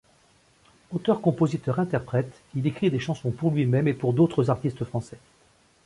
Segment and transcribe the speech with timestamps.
[0.93, 5.19] Auteur-compositeur-interprète, il écrit des chansons pour lui-même et pour d'autres artistes français.